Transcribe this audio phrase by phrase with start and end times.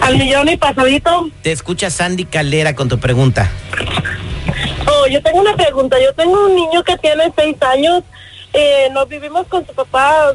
[0.00, 1.28] Al millón y pasadito.
[1.42, 3.50] Te escucha Sandy Caldera con tu pregunta.
[4.90, 5.98] Oh, yo tengo una pregunta.
[6.00, 8.02] Yo tengo un niño que tiene seis años.
[8.52, 10.32] Eh, nos vivimos con su papá.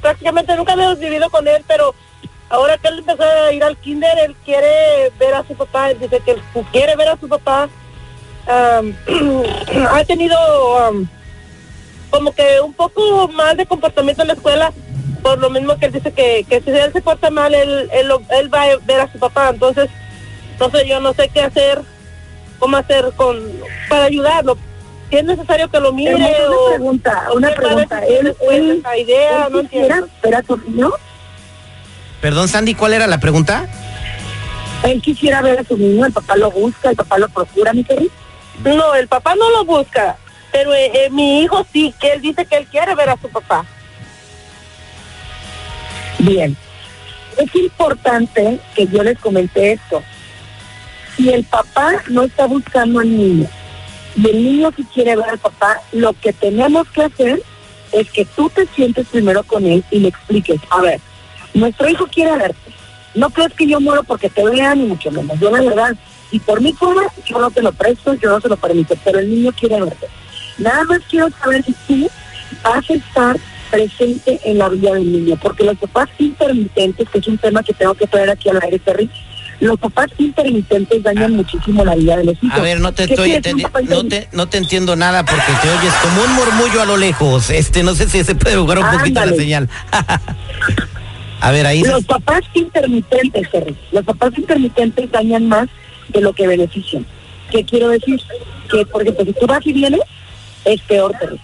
[0.00, 1.94] Prácticamente nunca hemos vivido con él, pero
[2.48, 5.92] ahora que él empezó a ir al kinder, él quiere ver a su papá.
[5.92, 7.68] Dice que él quiere ver a su papá.
[8.46, 8.96] Am,
[9.90, 10.36] ha tenido
[10.78, 11.06] am,
[12.08, 14.72] como que un poco mal de comportamiento en la escuela.
[15.22, 18.10] Por lo mismo que él dice que, que si él se porta mal, él, él,
[18.30, 19.50] él va a ver a su papá.
[19.50, 19.90] Entonces,
[20.52, 21.82] entonces yo no sé qué hacer
[22.60, 23.36] cómo hacer con
[23.88, 24.56] para ayudarlo.
[25.10, 28.06] Si es necesario que lo mire Tenemos o una pregunta, una pregunta.
[28.06, 30.08] ¿Él, él, esa idea, él no quisiera entiendo.
[30.22, 30.90] ver a su niño?
[32.20, 33.66] Perdón, Sandy, ¿cuál era la pregunta?
[34.84, 37.82] Él quisiera ver a su niño, el papá lo busca, el papá lo procura, mi
[37.82, 38.08] Terry.
[38.62, 40.16] No, el papá no lo busca,
[40.52, 43.28] pero eh, eh, mi hijo sí, que él dice que él quiere ver a su
[43.28, 43.64] papá.
[46.18, 46.56] Bien.
[47.36, 50.02] Es importante que yo les comente esto.
[51.16, 53.48] Si el papá no está buscando al niño
[54.16, 57.42] y el niño sí quiere ver al papá, lo que tenemos que hacer
[57.92, 61.00] es que tú te sientes primero con él y le expliques, a ver,
[61.54, 62.70] nuestro hijo quiere verte.
[63.14, 65.38] No crees que yo muero porque te vea ni mucho menos.
[65.40, 65.96] Yo la verdad,
[66.30, 69.18] y por mi forma, yo no te lo presto, yo no se lo permito, pero
[69.18, 70.06] el niño quiere verte.
[70.58, 72.08] Nada más quiero saber si tú
[72.62, 73.36] vas a estar
[73.70, 77.72] presente en la vida del niño, porque los papás intermitentes, que es un tema que
[77.72, 79.10] tengo que traer aquí al aire, Terry,
[79.60, 82.58] los papás intermitentes dañan muchísimo la vida de los hijos.
[82.58, 84.56] A ver, no te ¿Qué estoy quiere decir un entendi- papá no te, no te
[84.58, 87.50] entiendo nada porque te oyes como un murmullo a lo lejos.
[87.50, 89.68] Este, no sé si se puede jugar un poquito la señal.
[91.40, 91.82] a ver, ahí.
[91.82, 95.68] Los papás intermitentes, Terry, los papás intermitentes dañan más
[96.08, 97.06] de lo que benefician.
[97.50, 98.20] ¿Qué quiero decir?
[98.70, 100.00] Que, por ejemplo, si tú vas y vienes,
[100.64, 101.40] es peor, Terry.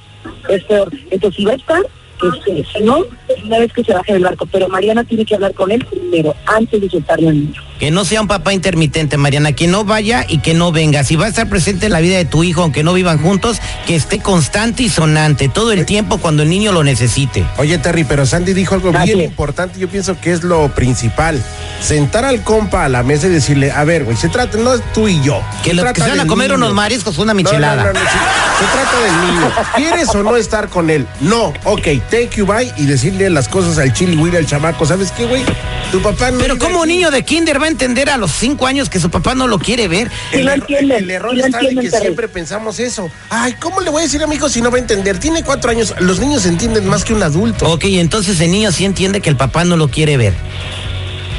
[0.49, 0.91] Es peor.
[1.11, 1.83] Entonces, si va a estar,
[2.21, 2.65] que.
[2.73, 3.05] Si no,
[3.45, 4.47] una vez que se baje del barco.
[4.51, 7.63] Pero Mariana tiene que hablar con él primero, antes de soltarle al niño.
[7.79, 11.05] Que no sea un papá intermitente, Mariana, que no vaya y que no venga.
[11.05, 13.59] Si va a estar presente en la vida de tu hijo, aunque no vivan juntos,
[13.87, 17.45] que esté constante y sonante todo el tiempo cuando el niño lo necesite.
[17.59, 19.79] Oye, Terry, pero Sandy dijo algo bien importante.
[19.79, 21.43] Yo pienso que es lo principal.
[21.81, 24.83] Sentar al compa a la mesa y decirle, a ver, güey, se trata, no es
[24.95, 25.43] tú y yo.
[25.63, 26.65] Que, se lo, que se van a comer niño".
[26.65, 27.85] unos mariscos, una michelada.
[27.85, 28.17] No, no, no, sí.
[28.59, 29.53] Se trata del niño.
[29.77, 31.07] ¿Quieres o no estar con él?
[31.21, 31.53] No.
[31.65, 34.87] Ok, take you bye y decirle las cosas al chili Willy, al chamaco.
[34.87, 35.45] ¿Sabes qué, güey?
[35.93, 36.39] Tu papá no.
[36.39, 39.11] Pero como un niño de kinder va a entender a los cinco años que su
[39.11, 40.11] papá no lo quiere ver.
[40.31, 43.11] Sí El, lo error- entienden, el error sí está de entienden, que siempre pensamos eso.
[43.31, 45.19] Ay, ¿cómo le voy a decir a mi hijo si no va a entender?
[45.19, 45.95] Tiene cuatro años.
[46.01, 47.69] Los niños entienden más que un adulto.
[47.71, 50.35] Ok, entonces el niño sí entiende que el papá no lo quiere ver.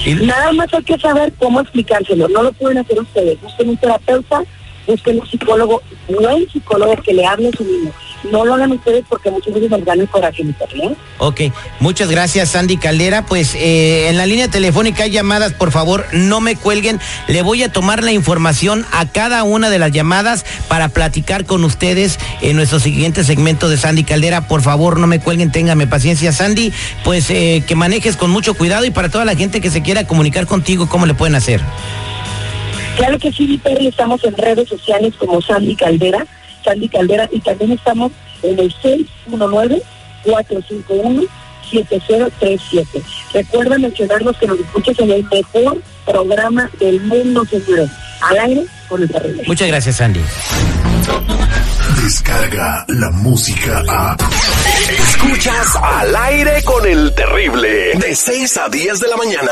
[0.06, 2.28] Y- Nada más hay que saber cómo explicárselo.
[2.30, 3.42] No lo pueden hacer ustedes.
[3.42, 4.44] Busquen un terapeuta
[4.88, 7.92] busquen un psicólogo, buen psicólogo que le hable a su niño.
[8.31, 10.95] No lo hagan ustedes porque muchas veces nos dan el perro, ¿eh?
[11.19, 11.42] Ok,
[11.80, 13.25] muchas gracias Sandy Caldera.
[13.25, 17.00] Pues eh, en la línea telefónica hay llamadas, por favor, no me cuelguen.
[17.28, 21.63] Le voy a tomar la información a cada una de las llamadas para platicar con
[21.63, 24.48] ustedes en nuestro siguiente segmento de Sandy Caldera.
[24.48, 26.31] Por favor, no me cuelguen, téngame paciencia.
[26.31, 26.74] Sandy,
[27.04, 30.06] pues eh, que manejes con mucho cuidado y para toda la gente que se quiera
[30.06, 31.62] comunicar contigo, ¿cómo le pueden hacer?
[32.98, 36.26] Claro que sí, mi perro, estamos en redes sociales como Sandy Caldera,
[36.66, 38.12] Sandy Caldera, y también estamos
[38.42, 38.74] en el
[40.26, 43.04] 619-451-7037.
[43.34, 47.92] Recuerda mencionarnos que nos escuches en el mejor programa del mundo, señores.
[48.20, 49.30] Al aire con el perro.
[49.46, 50.22] Muchas gracias, Sandy.
[52.02, 54.18] Descarga la música a.
[54.90, 57.94] Escuchas al aire con el terrible.
[58.00, 59.52] De 6 a 10 de la mañana.